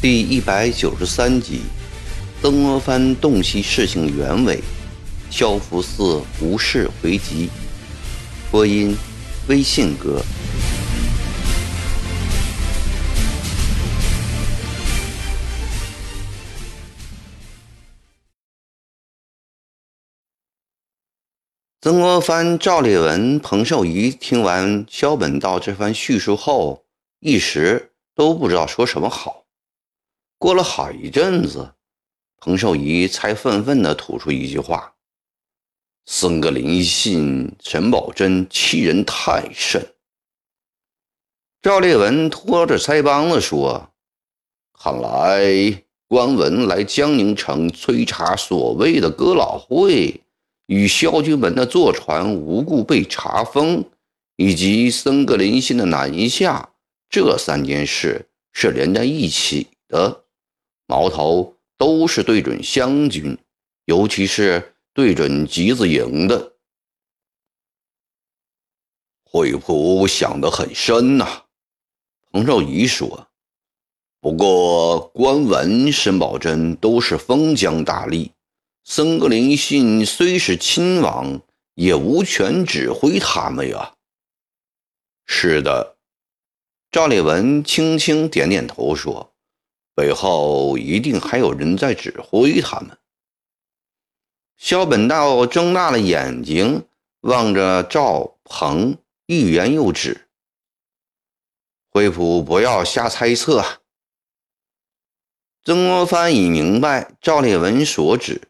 [0.00, 1.62] 第一百九十三集，
[2.42, 4.62] 曾国藩洞悉事情原委，
[5.30, 7.48] 萧福寺无事回籍。
[8.50, 8.94] 播音：
[9.48, 10.22] 微信哥。
[21.84, 26.86] 曾国藩、赵烈文、彭寿仪听完萧本道这番叙述后，
[27.20, 29.44] 一时都不知道说什么好。
[30.38, 31.74] 过了好一阵子，
[32.38, 34.94] 彭寿仪才愤愤地吐出一句话
[36.08, 39.86] ：“僧格林信、沈葆桢欺人太甚。”
[41.60, 43.90] 赵烈文拖着腮帮子说
[44.72, 50.23] ：“看来官文来江宁城催查所谓的哥老会
[50.66, 53.84] 与萧军门的坐船无故被查封，
[54.36, 56.70] 以及僧格林信的南下，
[57.08, 60.24] 这三件事是连在一起的。”
[60.86, 63.38] 矛头都是对准湘军，
[63.86, 66.52] 尤其是对准集子营的。
[69.24, 71.44] 惠普想得很深呐，
[72.30, 73.28] 彭寿仪说。
[74.20, 78.30] 不过官文、申宝珍都是封疆大吏，
[78.86, 81.40] 僧格林信虽是亲王，
[81.74, 83.94] 也无权指挥他们呀。
[85.24, 85.96] 是的，
[86.90, 89.32] 赵烈文轻轻点点头说。
[89.96, 92.98] 背后一定还有人在指挥他们。
[94.56, 96.84] 萧本道睁大了眼睛
[97.20, 100.28] 望着赵鹏，欲言又止。
[101.90, 103.80] 惠普不要瞎猜测。
[105.62, 108.48] 曾国藩已明白赵烈文所指，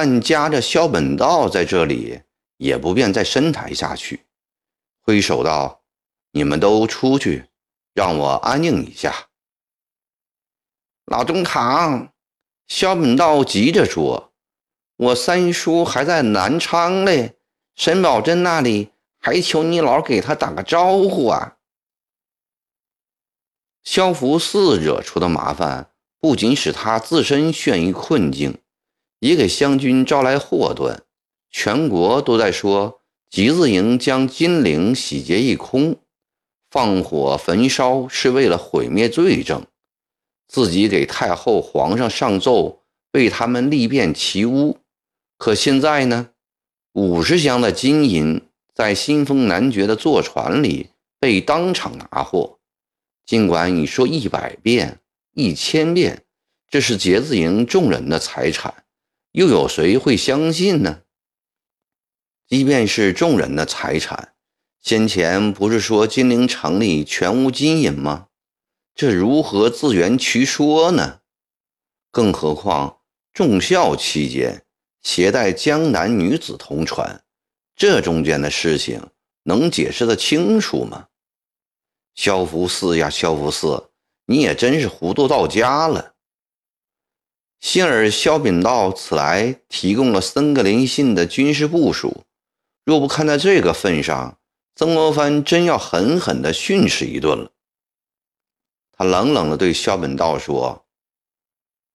[0.00, 2.20] 但夹着萧本道在这里，
[2.58, 4.26] 也不便再深谈下去，
[5.00, 5.82] 挥手道
[6.30, 7.46] ：“你们都出去，
[7.94, 9.26] 让我安静一下。”
[11.06, 12.12] 老中堂，
[12.68, 14.32] 萧本道急着说
[14.98, 17.34] ：“我三叔还在南昌嘞，
[17.74, 21.56] 沈葆桢那里，还求你老给他打个招呼啊。”
[23.82, 25.90] 萧福寺惹出的麻烦，
[26.20, 28.62] 不仅使他自身陷于困境，
[29.20, 31.02] 也给湘军招来祸端。
[31.50, 35.96] 全国都在说集字营将金陵洗劫一空，
[36.70, 39.66] 放火焚烧是为了毁灭罪证。
[40.46, 44.78] 自己给太后、皇上上奏，为他们立辩其污。
[45.36, 46.30] 可现在呢，
[46.92, 48.40] 五十箱的金银
[48.74, 50.90] 在新丰男爵的坐船里
[51.20, 52.58] 被当场拿获。
[53.26, 55.00] 尽管你说一百遍、
[55.34, 56.24] 一千遍，
[56.70, 58.72] 这是节子营众人的财产，
[59.32, 61.02] 又有谁会相信呢？
[62.46, 64.34] 即便是众人的财产，
[64.80, 68.28] 先前不是说金陵城里全无金银吗？
[68.94, 71.20] 这如何自圆其说呢？
[72.10, 73.00] 更何况
[73.32, 74.64] 重孝期间
[75.02, 77.22] 携带江南女子同船，
[77.76, 79.10] 这中间的事情
[79.42, 81.08] 能解释得清楚吗？
[82.14, 83.90] 萧福寺呀，萧福寺，
[84.24, 86.14] 你也真是糊涂到家了。
[87.60, 92.24] 幸而萧秉道此来提供了森格林信的军事部署，
[92.84, 94.38] 若不看在这个份上，
[94.74, 97.50] 曾国藩真要狠狠地训斥一顿了。
[98.92, 100.86] 他冷冷地对萧本道说：“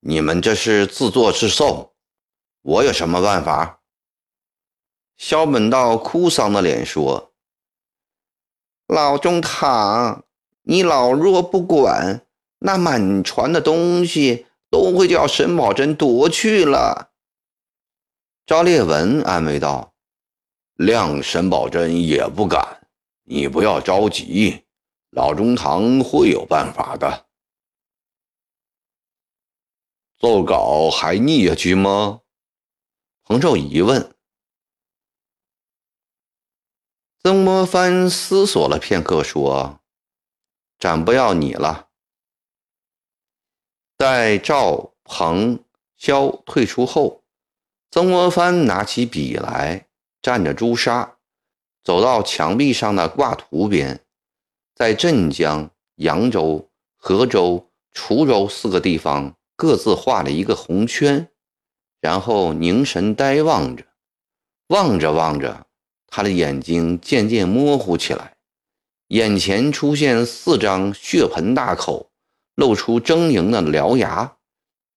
[0.00, 1.94] 你们这是自作自受，
[2.62, 3.80] 我有什么办法？”
[5.16, 7.32] 萧本道哭丧着脸说
[8.88, 10.24] ：“老中堂，
[10.62, 12.26] 你老若不管，
[12.58, 17.12] 那满船的东西都会叫沈葆桢夺去了。”
[18.46, 19.92] 赵烈文安慰道
[20.76, 22.88] ：“谅沈葆桢也不敢，
[23.24, 24.64] 你不要着急。”
[25.12, 27.26] 老中堂会有办法的。
[30.18, 32.22] 奏稿还逆下去吗？
[33.22, 34.16] 彭寿仪问。
[37.22, 39.80] 曾国藩思索了片刻，说
[40.80, 41.90] ：“暂不要你了。”
[44.02, 45.62] 待赵鹏、
[45.96, 47.22] 萧退出后，
[47.88, 49.86] 曾国藩拿起笔来，
[50.20, 51.18] 蘸着朱砂，
[51.84, 54.00] 走到墙壁上的挂图边。
[54.74, 61.28] 在镇江、扬州、河州、滁州四个地方各自画了一个红圈，
[62.00, 63.84] 然后凝神呆望着，
[64.66, 65.68] 望着望着，
[66.08, 68.34] 他的眼睛渐渐模糊起来，
[69.06, 72.10] 眼前出现四张血盆大口、
[72.54, 74.36] 露出狰狞的獠牙，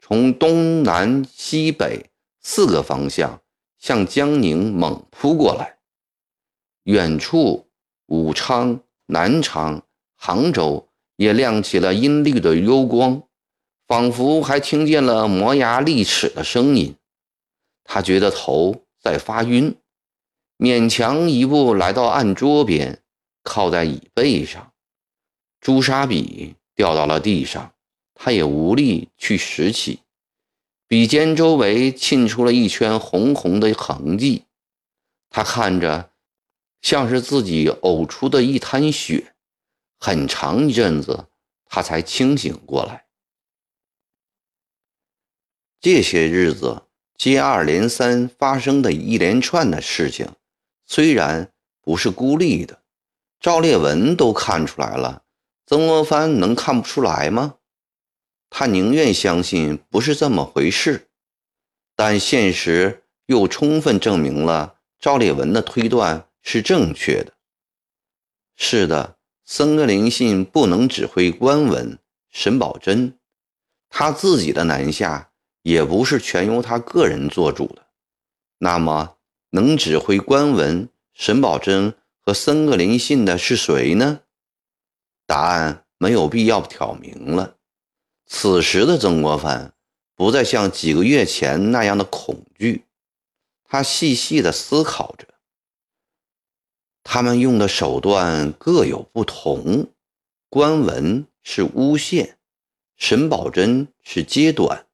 [0.01, 2.09] 从东南西北
[2.41, 3.41] 四个方向
[3.79, 5.77] 向江宁猛扑过来。
[6.83, 7.67] 远处，
[8.07, 9.81] 武昌、南昌、
[10.15, 13.23] 杭州也亮起了阴绿的幽光，
[13.87, 16.95] 仿佛还听见了磨牙利齿的声音。
[17.83, 19.75] 他觉得头在发晕，
[20.57, 23.01] 勉强一步来到案桌边，
[23.43, 24.71] 靠在椅背上。
[25.59, 27.73] 朱砂笔掉到了地上，
[28.13, 30.01] 他也无力去拾起。
[30.87, 34.43] 笔尖周围沁出了一圈红红的痕迹，
[35.29, 36.11] 他看着。
[36.81, 39.33] 像是自己呕出的一滩血，
[39.97, 41.25] 很长一阵子，
[41.65, 43.07] 他才清醒过来。
[45.81, 46.83] 这些日子
[47.17, 50.29] 接二连三发生的一连串的事情，
[50.85, 51.51] 虽然
[51.81, 52.83] 不是孤立的，
[53.39, 55.23] 赵烈文都看出来了，
[55.65, 57.55] 曾国藩能看不出来吗？
[58.49, 61.07] 他宁愿相信不是这么回事，
[61.95, 66.27] 但现实又充分证明了赵烈文的推断。
[66.47, 67.33] 是正确的。
[68.55, 71.97] 是的，僧格林信不能指挥官文，
[72.29, 73.13] 沈葆桢
[73.89, 75.31] 他自己的南下
[75.63, 77.87] 也不是全由他个人做主的。
[78.59, 79.17] 那么，
[79.49, 84.19] 能指挥官文、沈葆桢和僧格林信的是谁呢？
[85.25, 87.55] 答案没有必要挑明了。
[88.25, 89.73] 此时的曾国藩
[90.15, 92.85] 不再像几个月前那样的恐惧，
[93.63, 95.27] 他细细地思考着。
[97.03, 99.91] 他们用的手段各有不同，
[100.49, 102.39] 官文是诬陷，
[102.97, 104.87] 沈葆桢是揭短，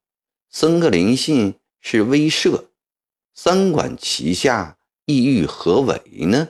[0.50, 2.66] 僧格林信是威慑，
[3.34, 6.50] 三管齐下，意欲何为呢？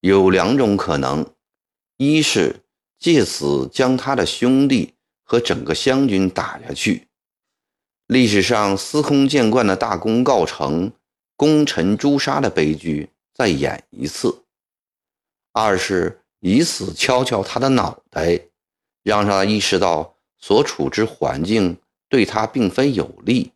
[0.00, 1.34] 有两种可能：
[1.96, 2.64] 一是
[2.98, 7.06] 借此将他的兄弟和整个湘军打下去；
[8.06, 10.92] 历史上司空见惯的大功告成，
[11.36, 13.10] 功臣诛杀的悲剧。
[13.34, 14.44] 再演一次。
[15.52, 18.40] 二是以此敲敲他的脑袋，
[19.02, 21.76] 让他意识到所处之环境
[22.08, 23.52] 对他并非有利。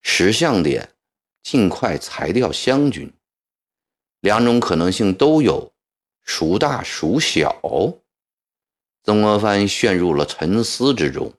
[0.00, 0.94] 识相点，
[1.42, 3.12] 尽快裁掉湘军。
[4.20, 5.74] 两种可能性都有，
[6.28, 7.58] 孰大孰小？
[9.02, 11.32] 曾国藩陷入了沉思之中。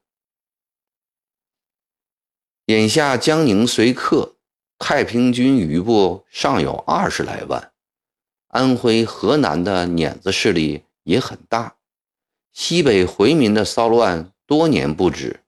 [2.66, 4.36] 眼下江宁虽克，
[4.80, 7.72] 太平军余部尚有二十来万。
[8.48, 11.76] 安徽、河南的碾子势力也很大，
[12.52, 15.44] 西北回民的骚乱多年不止，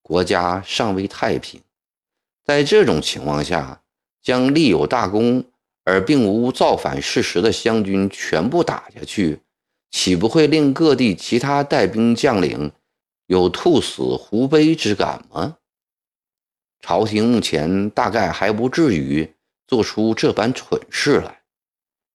[0.00, 1.60] 国家尚未太平。
[2.42, 3.82] 在这种情况下，
[4.22, 5.44] 将立有大功
[5.86, 9.40] 而并无造反事实的湘军全部打下去，
[9.92, 12.72] 岂不会令各地其他带兵将领
[13.28, 15.58] 有兔死狐悲之感吗？
[16.80, 19.32] 朝廷目前大概还不至于
[19.68, 21.42] 做出这般蠢事来。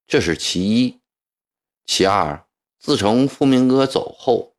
[0.06, 1.00] 这是其一，
[1.86, 2.46] 其二，
[2.78, 4.54] 自从傅明哥走后，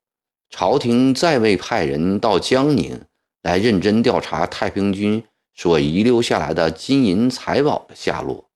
[0.49, 2.99] 朝廷再未派人到江宁
[3.43, 5.23] 来认真调查太平军
[5.55, 8.51] 所遗留下来的金银财宝的下落，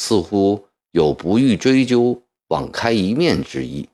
[0.00, 3.88] 似乎有不欲追究、网开一面之意。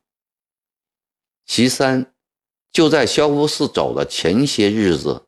[1.47, 2.13] 其三，
[2.71, 5.27] 就在萧福寺走的前些日子，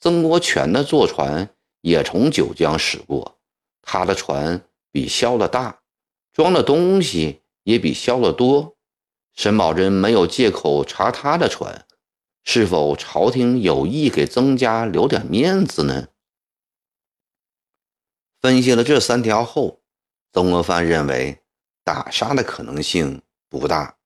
[0.00, 1.48] 曾国荃的坐船
[1.80, 3.38] 也从九江驶过，
[3.80, 5.80] 他的船比萧的大。
[6.32, 8.76] 装的东西也比萧的多，
[9.32, 11.86] 沈葆桢没有借口查他的船，
[12.42, 16.08] 是否朝廷有意给曾家留点面子呢？
[18.40, 19.80] 分析了这三条后，
[20.36, 21.38] 曾国藩认为
[21.82, 23.96] 打杀的可能性不大，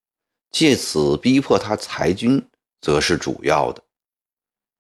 [0.53, 2.49] 借此逼迫他裁军
[2.81, 3.83] 则是主要的。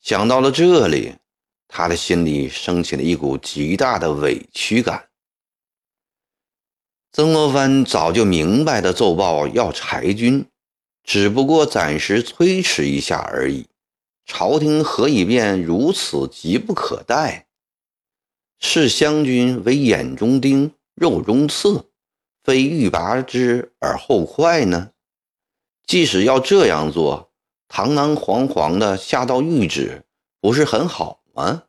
[0.00, 1.16] 想到了这里，
[1.66, 5.09] 他的心里升起了一股极大的委屈感。
[7.11, 10.47] 曾国藩早就明白的奏报要裁军，
[11.02, 13.66] 只不过暂时推迟一下而已。
[14.25, 17.49] 朝廷何以便如此急不可待？
[18.61, 21.88] 视湘军为眼中钉、肉中刺，
[22.45, 24.92] 非欲拔之而后快呢？
[25.87, 27.33] 即使要这样做，
[27.69, 30.04] 堂堂皇皇的下道谕旨，
[30.42, 31.62] 不是很好吗？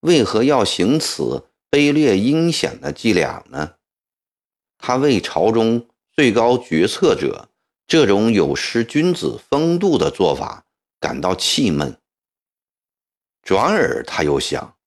[0.00, 3.74] 为何要行此卑劣阴险的伎俩呢？
[4.78, 7.50] 他为朝中最高决策者
[7.86, 10.64] 这种有失君子风度的做法
[10.98, 12.00] 感到气闷。
[13.42, 14.78] 转而他又想，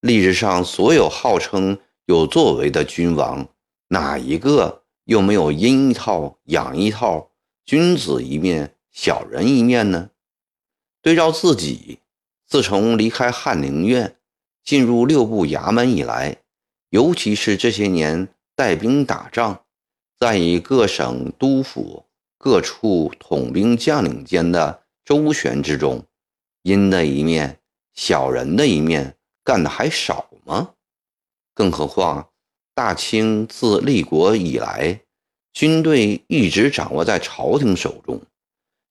[0.00, 3.48] 历史上所有号称有作为的君王，
[3.88, 7.30] 哪一个又没有阴一套阳一套，
[7.64, 10.10] 君子一面，小人一面呢？
[11.02, 11.98] 对照自己，
[12.46, 14.16] 自从离开翰林院，
[14.64, 16.36] 进入六部衙门以来。
[16.90, 19.64] 尤其是这些年带兵打仗，
[20.16, 22.04] 在以各省督府、
[22.38, 26.04] 各处统兵将领间的周旋之中，
[26.62, 27.58] 阴的一面、
[27.94, 30.74] 小人的一面干的还少吗？
[31.56, 32.28] 更何况
[32.74, 35.00] 大清自立国以来，
[35.54, 38.20] 军队一直掌握在朝廷手中，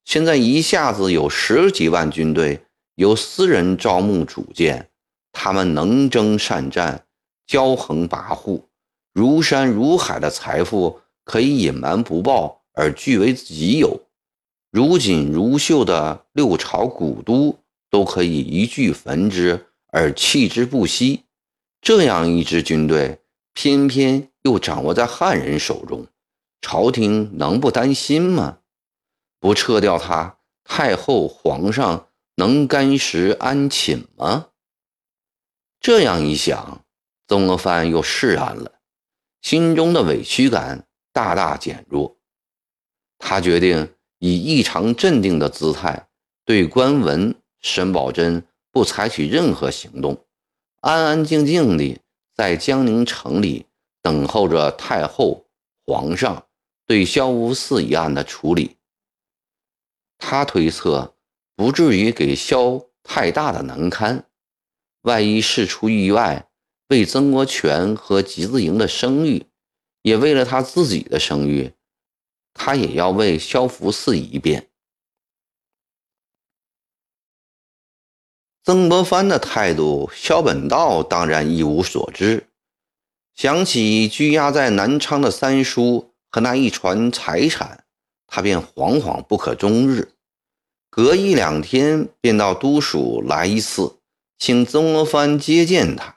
[0.04, 2.60] 现在一下子有十几万军队
[2.96, 4.90] 由私人招募组建，
[5.32, 7.04] 他们能征善战。
[7.46, 8.60] 骄横跋扈，
[9.12, 14.00] 如山如海的财富可以隐瞒不报而据为己有，
[14.72, 17.56] 如锦如绣的六朝古都
[17.88, 21.22] 都可以一炬焚之而弃之不惜。
[21.86, 23.20] 这样一支军队，
[23.54, 26.08] 偏偏又掌握在汉人手中，
[26.60, 28.58] 朝廷能不担心吗？
[29.38, 34.48] 不撤掉他，太后皇上能甘食安寝吗？
[35.78, 36.84] 这样一想。
[37.28, 38.80] 曾国藩又释然了，
[39.42, 42.18] 心中的委屈感大大减弱。
[43.16, 46.08] 他决定以异常镇定的姿态
[46.44, 50.25] 对关文、沈葆桢不采取任何行动，
[50.86, 51.98] 安安静静地
[52.32, 53.66] 在江宁城里
[54.02, 55.44] 等候着太后、
[55.84, 56.46] 皇上
[56.86, 58.76] 对萧福寺一案的处理。
[60.16, 61.16] 他推测，
[61.56, 64.26] 不至于给萧太大的难堪，
[65.02, 66.48] 万一事出意外。
[66.86, 69.44] 为曾国荃和吉子营的声誉，
[70.02, 71.72] 也为了他自己的声誉，
[72.54, 74.70] 他也要为萧福寺一辩。
[78.66, 82.48] 曾国藩的态度，萧本道当然一无所知。
[83.32, 87.84] 想起拘押在南昌的三叔和那一船财产，
[88.26, 90.14] 他便惶惶不可终日。
[90.90, 94.00] 隔一两天便到都署来一次，
[94.36, 96.16] 请曾国藩接见他。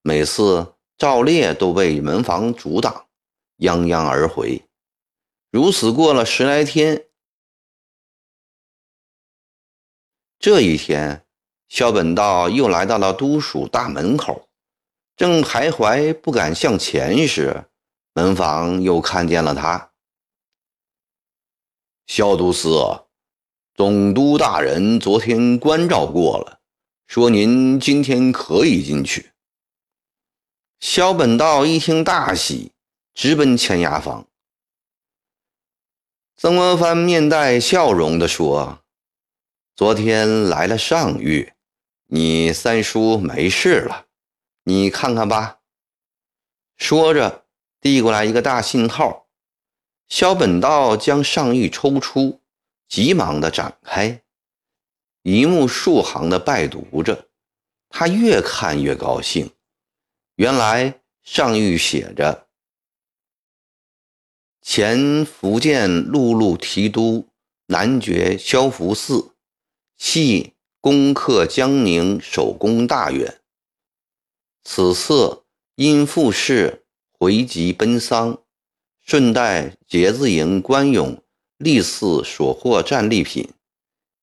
[0.00, 3.08] 每次照例都被门房阻挡，
[3.58, 4.64] 泱泱而回。
[5.50, 7.04] 如此过了十来天，
[10.38, 11.23] 这一天，
[11.74, 14.48] 萧本道又来到了都署大门口，
[15.16, 17.64] 正徘徊不敢向前时，
[18.12, 19.90] 门房又看见了他。
[22.06, 23.06] 萧都司，
[23.74, 26.60] 总督大人昨天关照过了，
[27.08, 29.32] 说您今天可以进去。
[30.78, 32.70] 萧本道一听大喜，
[33.14, 34.28] 直奔前衙房。
[36.36, 38.78] 曾国藩面带笑容地说
[39.74, 41.53] ：“昨天来了上谕，
[42.06, 44.06] 你三叔没事了，
[44.64, 45.60] 你看看吧。”
[46.76, 47.44] 说着，
[47.80, 49.28] 递过来一个大信号。
[50.08, 52.40] 萧本道将上谕抽出，
[52.88, 54.22] 急忙的展开，
[55.22, 57.28] 一目数行的拜读着。
[57.88, 59.50] 他越看越高兴。
[60.34, 62.48] 原来上谕写着
[64.60, 67.28] ：“前福建陆路提督
[67.66, 69.36] 男爵萧福寺，
[69.96, 70.53] 系
[70.84, 73.40] 攻克江宁首功大远。
[74.64, 75.44] 此次
[75.76, 78.42] 因复事回籍奔丧，
[79.00, 81.22] 顺带节子营官勇
[81.56, 83.48] 历次所获战利品，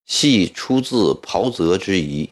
[0.05, 2.29] 系出自袍泽之仪，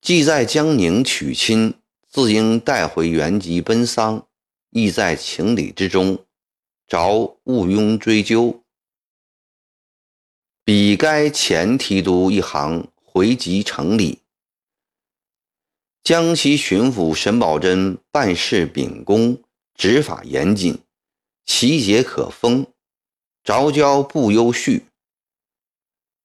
[0.00, 1.74] 既在江宁娶亲。”
[2.10, 4.26] 自应带回原籍奔丧，
[4.70, 6.26] 亦在情理之中，
[6.88, 8.61] 着毋庸追究。
[10.64, 14.20] 比该前提督一行回籍城里，
[16.04, 19.42] 江西巡抚沈葆桢办事秉公，
[19.74, 20.78] 执法严谨，
[21.44, 22.64] 其节可封，
[23.42, 24.82] 着交不忧恤，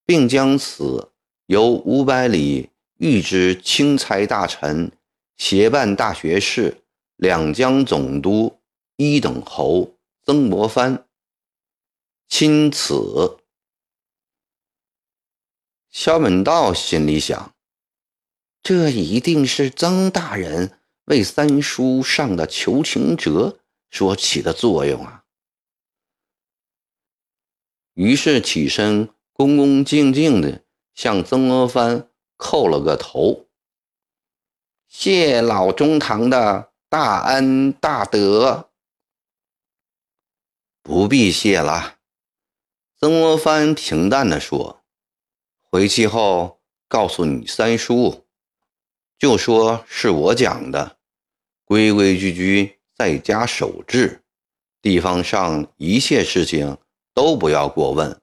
[0.06, 1.10] 并将此
[1.48, 4.92] 由五百里御之钦差大臣。
[5.36, 6.84] 协办大学士、
[7.16, 8.60] 两江总督、
[8.96, 11.06] 一等侯曾国藩
[12.28, 13.38] 钦此。
[16.00, 17.56] 萧本道心里想：
[18.62, 23.58] 这一定是曾大人为三叔上的求情折
[23.90, 25.24] 所起的作用啊。
[27.96, 30.64] 于是起身，恭恭敬敬地
[30.94, 33.48] 向曾国藩叩了个头。
[34.88, 38.70] 谢老中堂的大恩大德，
[40.84, 41.98] 不必谢了。
[43.00, 44.84] 曾国藩平淡地说
[45.78, 48.26] ：“回去后告诉你三叔，
[49.20, 50.98] 就说是我讲的，
[51.66, 54.24] 规规矩矩在家守制，
[54.82, 56.80] 地方上一切事情
[57.14, 58.20] 都不要过问。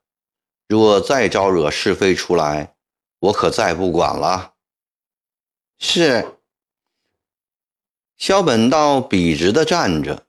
[0.67, 2.75] 若再招惹是非出来，
[3.21, 4.55] 我可再不管了。”
[5.79, 6.39] 是。
[8.17, 10.27] 萧本道笔直地站着，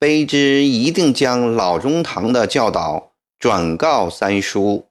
[0.00, 4.88] 卑职一定将老中堂的教导转告三叔。